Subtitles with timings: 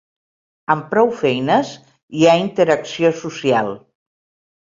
[0.75, 1.73] Amb prou feines
[2.19, 3.71] hi ha interacció social.